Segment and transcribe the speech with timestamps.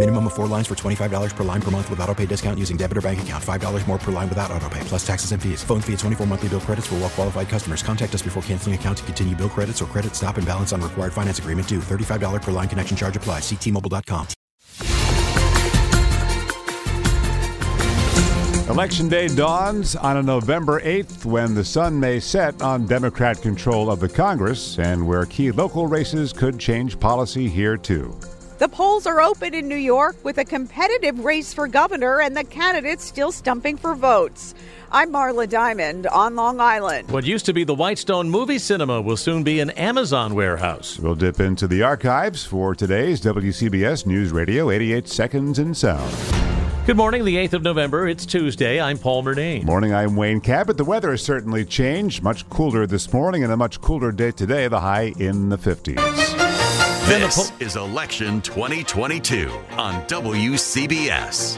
[0.00, 2.78] Minimum of four lines for $25 per line per month with auto pay discount using
[2.78, 3.44] debit or bank account.
[3.44, 5.62] $5 more per line without auto pay, plus taxes and fees.
[5.62, 7.82] Phone fee at 24 monthly bill credits for well qualified customers.
[7.82, 10.80] Contact us before canceling account to continue bill credits or credit stop and balance on
[10.80, 11.80] required finance agreement due.
[11.80, 13.42] $35 per line connection charge applies.
[13.42, 14.26] Ctmobile.com.
[18.70, 23.90] Election day dawns on a November 8th when the sun may set on Democrat control
[23.90, 28.18] of the Congress and where key local races could change policy here too.
[28.60, 32.44] The polls are open in New York with a competitive race for governor and the
[32.44, 34.54] candidates still stumping for votes.
[34.92, 37.10] I'm Marla Diamond on Long Island.
[37.10, 40.98] What used to be the Whitestone Movie Cinema will soon be an Amazon warehouse.
[40.98, 46.14] We'll dip into the archives for today's WCBS News Radio 88 Seconds in Sound.
[46.84, 48.08] Good morning, the 8th of November.
[48.08, 48.78] It's Tuesday.
[48.78, 49.64] I'm Paul Murnane.
[49.64, 50.76] Morning, I'm Wayne Cabot.
[50.76, 52.22] The weather has certainly changed.
[52.22, 56.39] Much cooler this morning and a much cooler day today, the high in the 50s.
[57.06, 61.56] This is Election 2022 on WCBS.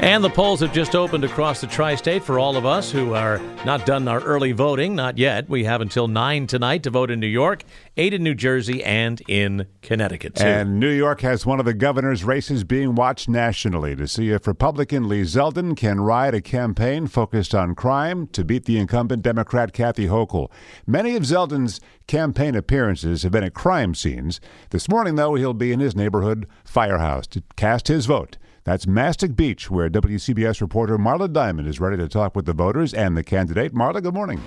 [0.00, 3.12] And the polls have just opened across the tri state for all of us who
[3.12, 4.94] are not done our early voting.
[4.94, 5.46] Not yet.
[5.46, 7.64] We have until 9 tonight to vote in New York,
[7.98, 10.36] 8 in New Jersey, and in Connecticut.
[10.36, 10.44] Too.
[10.44, 14.46] And New York has one of the governor's races being watched nationally to see if
[14.46, 19.74] Republican Lee Zeldin can ride a campaign focused on crime to beat the incumbent Democrat
[19.74, 20.50] Kathy Hochul.
[20.86, 24.40] Many of Zeldin's campaign appearances have been at crime scenes.
[24.70, 28.38] This morning, though, he'll be in his neighborhood firehouse to cast his vote.
[28.64, 32.92] That's Mastic Beach, where WCBS reporter Marla Diamond is ready to talk with the voters
[32.92, 33.74] and the candidate.
[33.74, 34.42] Marla, good morning.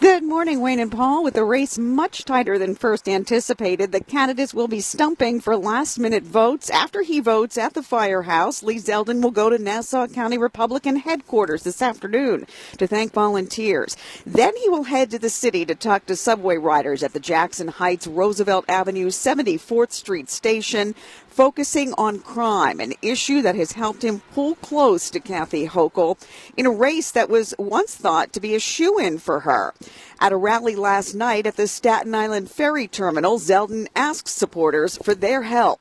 [0.00, 1.22] Good morning, Wayne and Paul.
[1.22, 6.00] With the race much tighter than first anticipated, the candidates will be stumping for last
[6.00, 6.68] minute votes.
[6.68, 11.62] After he votes at the firehouse, Lee Zeldin will go to Nassau County Republican headquarters
[11.62, 12.46] this afternoon
[12.78, 13.96] to thank volunteers.
[14.26, 17.68] Then he will head to the city to talk to subway riders at the Jackson
[17.68, 20.96] Heights Roosevelt Avenue 74th Street station
[21.34, 26.16] focusing on crime, an issue that has helped him pull close to Kathy Hochul
[26.56, 29.74] in a race that was once thought to be a shoe in for her.
[30.20, 35.12] At a rally last night at the Staten Island Ferry Terminal, Zeldin asked supporters for
[35.12, 35.80] their help.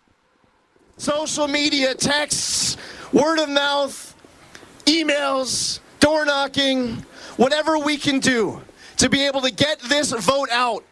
[0.98, 2.76] Social media, texts,
[3.12, 4.16] word of mouth,
[4.86, 7.06] emails, door knocking,
[7.38, 8.60] whatever we can do
[8.98, 10.84] to be able to get this vote out.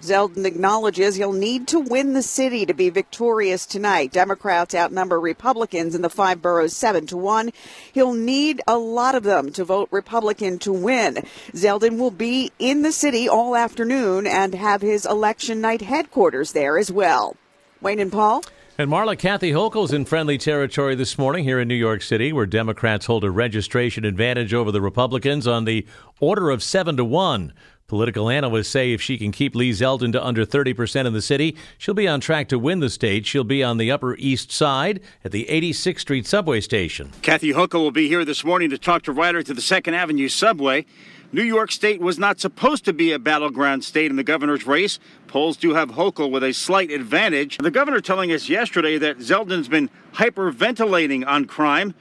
[0.00, 4.12] Zeldin acknowledges he'll need to win the city to be victorious tonight.
[4.12, 7.50] Democrats outnumber Republicans in the five boroughs seven to one.
[7.92, 11.24] He'll need a lot of them to vote Republican to win.
[11.52, 16.78] Zeldin will be in the city all afternoon and have his election night headquarters there
[16.78, 17.36] as well.
[17.80, 18.42] Wayne and Paul.
[18.80, 22.46] And Marla Kathy Hochul's in friendly territory this morning here in New York City, where
[22.46, 25.84] Democrats hold a registration advantage over the Republicans on the
[26.20, 27.52] order of seven to one.
[27.88, 31.56] Political analysts say if she can keep Lee Zeldin to under 30% in the city,
[31.78, 33.24] she'll be on track to win the state.
[33.24, 37.12] She'll be on the Upper East Side at the 86th Street subway station.
[37.22, 40.28] Kathy Hochul will be here this morning to talk to riders to the 2nd Avenue
[40.28, 40.84] subway.
[41.32, 44.98] New York State was not supposed to be a battleground state in the governor's race.
[45.26, 47.56] Polls do have Hochul with a slight advantage.
[47.56, 51.94] The governor telling us yesterday that Zeldin's been hyperventilating on crime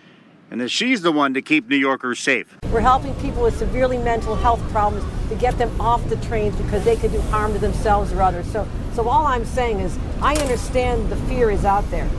[0.52, 2.58] and that she's the one to keep New Yorkers safe.
[2.72, 6.84] We're helping people with severely mental health problems to get them off the trains because
[6.86, 8.50] they could do harm to themselves or others.
[8.52, 12.10] So, so all I'm saying is, I understand the fear is out there,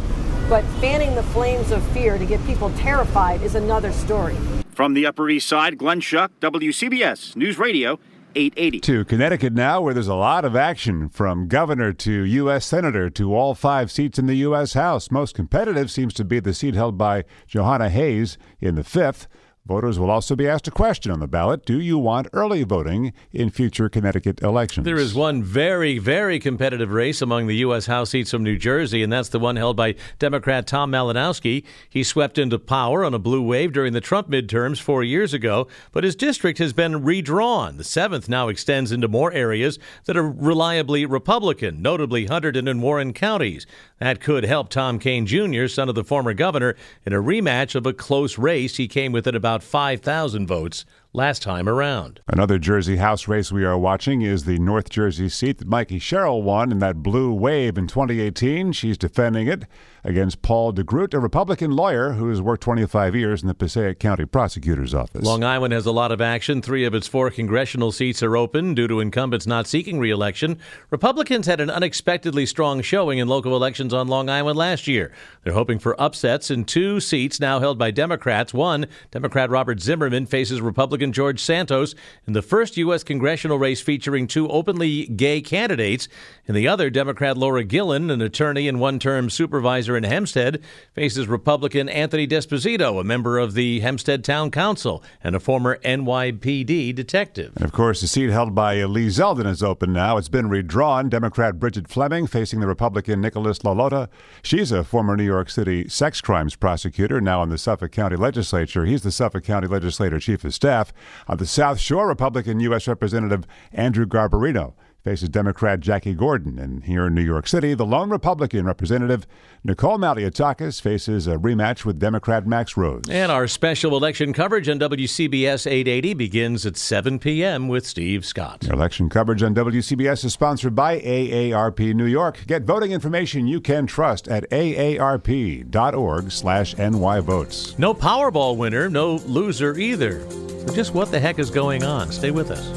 [0.48, 4.36] but fanning the flames of fear to get people terrified is another story.
[4.70, 7.98] From the Upper East Side, Glenn Schuck, WCBS News Radio.
[8.34, 8.80] 880.
[8.80, 12.66] To Connecticut now, where there's a lot of action from governor to U.S.
[12.66, 14.74] Senator to all five seats in the U.S.
[14.74, 15.10] House.
[15.10, 19.28] Most competitive seems to be the seat held by Jahana Hayes in the fifth.
[19.68, 23.12] Voters will also be asked a question on the ballot Do you want early voting
[23.34, 24.86] in future Connecticut elections?
[24.86, 27.84] There is one very, very competitive race among the U.S.
[27.84, 31.64] House seats from New Jersey, and that's the one held by Democrat Tom Malinowski.
[31.86, 35.68] He swept into power on a blue wave during the Trump midterms four years ago,
[35.92, 37.76] but his district has been redrawn.
[37.76, 43.12] The seventh now extends into more areas that are reliably Republican, notably Hunterdon and Warren
[43.12, 43.66] counties.
[43.98, 46.74] That could help Tom Kean Jr., son of the former governor,
[47.04, 48.78] in a rematch of a close race.
[48.78, 52.20] He came within about 5,000 votes last time around.
[52.28, 56.42] Another Jersey House race we are watching is the North Jersey seat that Mikey Sherrill
[56.42, 58.72] won in that blue wave in 2018.
[58.72, 59.64] She's defending it
[60.04, 64.24] against Paul DeGroot, a Republican lawyer who has worked 25 years in the Passaic County
[64.24, 65.24] Prosecutor's Office.
[65.24, 66.62] Long Island has a lot of action.
[66.62, 70.58] Three of its four congressional seats are open due to incumbents not seeking reelection.
[70.90, 75.12] Republicans had an unexpectedly strong showing in local elections on Long Island last year.
[75.42, 78.54] They're hoping for upsets in two seats now held by Democrats.
[78.54, 81.94] One, Democrat Robert Zimmerman faces Republican George Santos
[82.26, 83.02] in the first U.S.
[83.02, 86.08] congressional race featuring two openly gay candidates.
[86.46, 90.62] In the other, Democrat Laura Gillen, an attorney and one term supervisor in Hempstead,
[90.92, 96.94] faces Republican Anthony D'Esposito, a member of the Hempstead Town Council and a former NYPD
[96.94, 97.52] detective.
[97.56, 100.16] And of course, the seat held by Lee Zeldin is open now.
[100.16, 101.08] It's been redrawn.
[101.08, 104.08] Democrat Bridget Fleming facing the Republican Nicholas LaLota.
[104.42, 108.84] She's a former New York City sex crimes prosecutor, now in the Suffolk County Legislature.
[108.84, 110.87] He's the Suffolk County Legislature Chief of Staff.
[111.26, 112.88] On the South Shore, Republican U.S.
[112.88, 114.74] Representative Andrew Garbarino
[115.08, 116.58] faces Democrat Jackie Gordon.
[116.58, 119.26] And here in New York City, the lone Republican representative
[119.64, 123.04] Nicole Malliotakis faces a rematch with Democrat Max Rose.
[123.08, 127.68] And our special election coverage on WCBS 880 begins at 7 p.m.
[127.68, 128.64] with Steve Scott.
[128.64, 132.44] Your election coverage on WCBS is sponsored by AARP New York.
[132.46, 137.78] Get voting information you can trust at aarp.org slash nyvotes.
[137.78, 140.26] No Powerball winner, no loser either.
[140.68, 142.12] So just what the heck is going on?
[142.12, 142.68] Stay with us.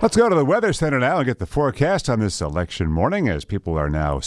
[0.00, 3.28] Let's go to the Weather Center now and get the forecast on this election morning
[3.28, 4.20] as people are now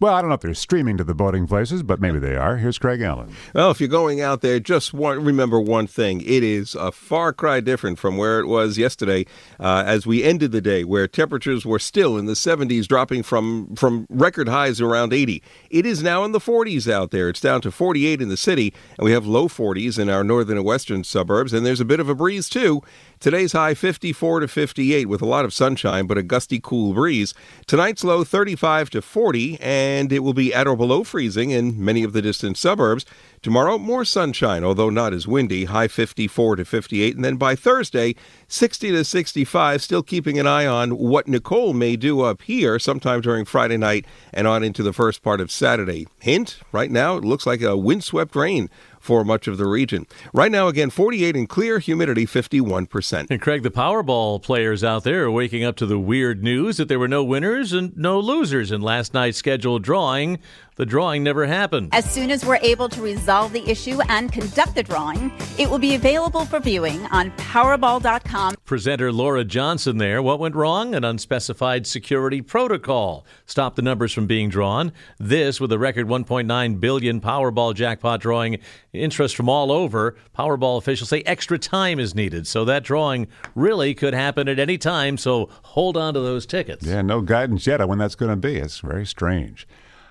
[0.00, 2.56] well, I don't know if they're streaming to the boating places, but maybe they are.
[2.56, 3.34] Here's Craig Allen.
[3.54, 6.20] Well, if you're going out there, just remember one thing.
[6.20, 9.26] It is a far cry different from where it was yesterday
[9.58, 13.74] uh, as we ended the day, where temperatures were still in the 70s, dropping from,
[13.74, 15.42] from record highs around 80.
[15.70, 17.28] It is now in the 40s out there.
[17.28, 20.56] It's down to 48 in the city, and we have low 40s in our northern
[20.56, 22.82] and western suburbs, and there's a bit of a breeze, too.
[23.18, 27.32] Today's high 54 to 58 with a lot of sunshine, but a gusty cool breeze.
[27.66, 32.04] Tonight's low 35 to 40, and it will be at or below freezing in many
[32.04, 33.06] of the distant suburbs.
[33.40, 37.16] Tomorrow, more sunshine, although not as windy, high 54 to 58.
[37.16, 38.16] And then by Thursday,
[38.48, 43.22] 60 to 65, still keeping an eye on what Nicole may do up here sometime
[43.22, 46.06] during Friday night and on into the first part of Saturday.
[46.20, 48.68] Hint, right now, it looks like a windswept rain
[49.06, 50.04] for much of the region.
[50.34, 53.28] Right now, again, 48 and clear, humidity 51%.
[53.30, 56.88] And Craig, the Powerball players out there are waking up to the weird news that
[56.88, 60.40] there were no winners and no losers in last night's scheduled drawing.
[60.76, 61.88] The drawing never happened.
[61.92, 65.78] As soon as we're able to resolve the issue and conduct the drawing, it will
[65.78, 68.56] be available for viewing on Powerball.com.
[68.66, 70.20] Presenter Laura Johnson there.
[70.22, 70.94] What went wrong?
[70.94, 74.92] An unspecified security protocol stopped the numbers from being drawn.
[75.18, 78.58] This with a record 1.9 billion Powerball jackpot drawing
[78.92, 80.14] interest from all over.
[80.38, 84.76] Powerball officials say extra time is needed, so that drawing really could happen at any
[84.76, 85.16] time.
[85.16, 86.84] So hold on to those tickets.
[86.84, 88.56] Yeah, no guidance yet on when that's going to be.
[88.56, 89.66] It's very strange.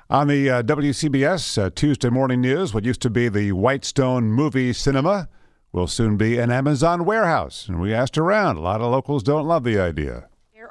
[0.08, 4.72] On the uh, WCBS uh, Tuesday morning news, what used to be the Whitestone Movie
[4.72, 5.28] Cinema
[5.72, 7.68] will soon be an Amazon warehouse.
[7.68, 8.58] And we asked around.
[8.58, 10.30] A lot of locals don't love the idea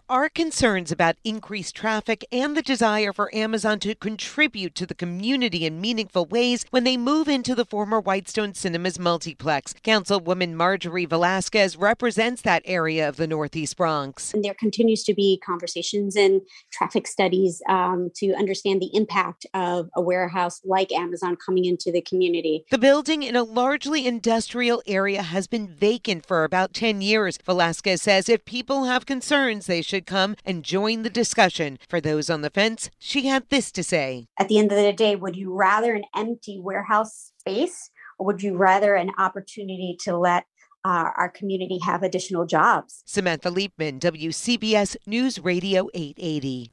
[0.08, 5.64] are concerns about increased traffic and the desire for Amazon to contribute to the community
[5.64, 9.72] in meaningful ways when they move into the former Whitestone Cinemas multiplex.
[9.82, 14.34] Councilwoman Marjorie Velasquez represents that area of the Northeast Bronx.
[14.34, 19.88] And there continues to be conversations and traffic studies um, to understand the impact of
[19.96, 22.66] a warehouse like Amazon coming into the community.
[22.70, 27.38] The building in a largely industrial area has been vacant for about 10 years.
[27.44, 31.78] Velasquez says if people have concerns, they should should come and join the discussion.
[31.88, 34.26] For those on the fence, she had this to say.
[34.40, 38.42] At the end of the day, would you rather an empty warehouse space or would
[38.42, 40.46] you rather an opportunity to let
[40.84, 43.04] uh, our community have additional jobs?
[43.06, 46.72] Samantha Liebman, WCBS News Radio 880.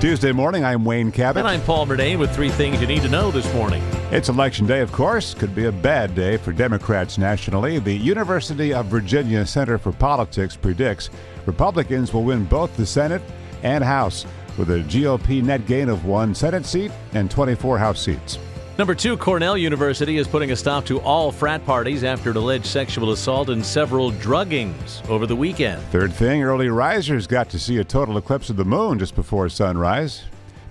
[0.00, 1.40] Tuesday morning, I'm Wayne Cabot.
[1.40, 3.82] And I'm Paul Murnane with three things you need to know this morning.
[4.14, 5.34] It's election day, of course.
[5.34, 7.80] Could be a bad day for Democrats nationally.
[7.80, 11.10] The University of Virginia Center for Politics predicts
[11.46, 13.22] Republicans will win both the Senate
[13.64, 14.24] and House,
[14.56, 18.38] with a GOP net gain of one Senate seat and 24 House seats.
[18.78, 22.66] Number two, Cornell University is putting a stop to all frat parties after an alleged
[22.66, 25.82] sexual assault and several druggings over the weekend.
[25.86, 29.48] Third thing, early risers got to see a total eclipse of the moon just before
[29.48, 30.22] sunrise.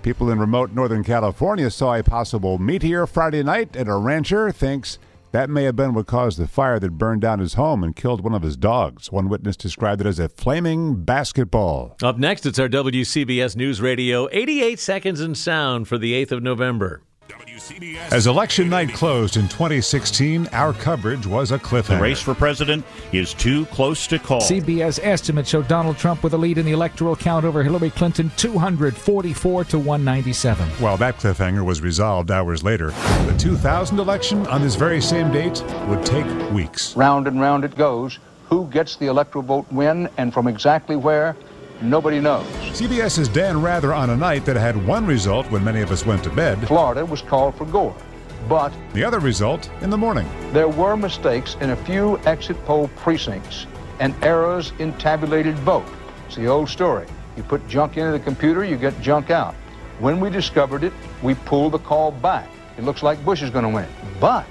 [0.04, 4.98] People in remote Northern California saw a possible meteor Friday night, and a rancher thinks
[5.32, 8.20] that may have been what caused the fire that burned down his home and killed
[8.20, 9.10] one of his dogs.
[9.10, 11.96] One witness described it as a flaming basketball.
[12.02, 16.42] Up next, it's our WCBS News Radio 88 seconds in sound for the 8th of
[16.42, 17.00] November.
[18.10, 21.96] As election night closed in 2016, our coverage was a cliffhanger.
[21.96, 24.40] The race for president is too close to call.
[24.40, 28.30] CBS estimates show Donald Trump with a lead in the electoral count over Hillary Clinton
[28.36, 30.68] 244 to 197.
[30.80, 32.90] While that cliffhanger was resolved hours later,
[33.26, 36.96] the 2000 election on this very same date would take weeks.
[36.96, 38.18] Round and round it goes.
[38.48, 41.36] Who gets the electoral vote when and from exactly where?
[41.84, 42.46] Nobody knows.
[42.72, 46.24] CBS's Dan Rather on a night that had one result when many of us went
[46.24, 46.66] to bed.
[46.66, 47.94] Florida was called for Gore.
[48.48, 50.26] But the other result in the morning.
[50.52, 53.66] There were mistakes in a few exit poll precincts
[54.00, 55.84] and errors in tabulated vote.
[56.26, 57.06] It's the old story.
[57.36, 59.54] You put junk into the computer, you get junk out.
[59.98, 62.48] When we discovered it, we pulled the call back.
[62.78, 63.88] It looks like Bush is going to win.
[64.20, 64.46] But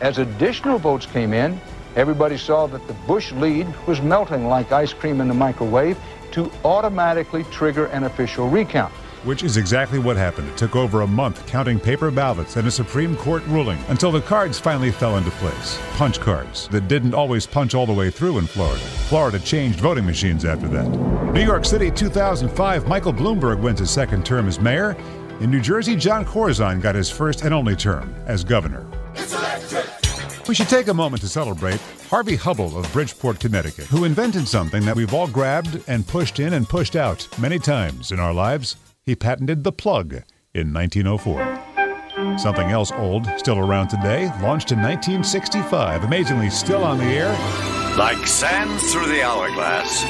[0.00, 1.60] as additional votes came in,
[1.96, 5.96] everybody saw that the Bush lead was melting like ice cream in the microwave
[6.34, 8.92] to automatically trigger an official recount.
[9.22, 10.48] Which is exactly what happened.
[10.48, 14.20] It took over a month counting paper ballots and a Supreme Court ruling until the
[14.20, 15.80] cards finally fell into place.
[15.92, 18.84] Punch cards that didn't always punch all the way through in Florida.
[19.08, 20.88] Florida changed voting machines after that.
[21.32, 24.96] New York City 2005, Michael Bloomberg wins his second term as mayor.
[25.40, 28.84] In New Jersey, Jon Corzine got his first and only term as governor.
[30.46, 31.80] We should take a moment to celebrate
[32.10, 36.52] Harvey Hubbell of Bridgeport, Connecticut, who invented something that we've all grabbed and pushed in
[36.52, 38.76] and pushed out many times in our lives.
[39.04, 40.22] He patented the plug
[40.54, 42.38] in 1904.
[42.38, 47.32] Something else old, still around today, launched in 1965, amazingly still on the air.
[47.98, 50.00] Like sand through the hourglass,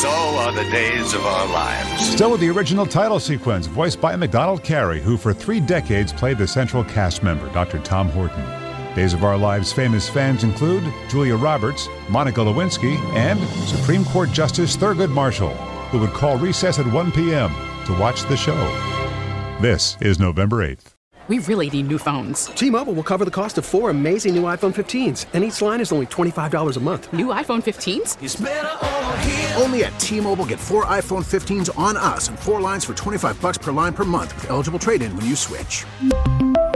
[0.00, 2.10] so are the days of our lives.
[2.10, 6.38] Still with the original title sequence, voiced by Macdonald Carey, who for three decades played
[6.38, 7.78] the central cast member, Dr.
[7.78, 8.57] Tom Horton.
[8.98, 13.38] Days of Our Lives famous fans include Julia Roberts, Monica Lewinsky, and
[13.68, 15.54] Supreme Court Justice Thurgood Marshall,
[15.90, 17.54] who would call recess at 1 p.m.
[17.86, 18.56] to watch the show.
[19.60, 20.96] This is November 8th.
[21.28, 22.46] We really need new phones.
[22.46, 25.92] T-Mobile will cover the cost of four amazing new iPhone 15s, and each line is
[25.92, 27.12] only $25 a month.
[27.12, 29.62] New iPhone 15s?
[29.62, 33.58] Only at T-Mobile get four iPhone 15s on us and four lines for 25 bucks
[33.58, 35.84] per line per month with eligible trade-in when you switch.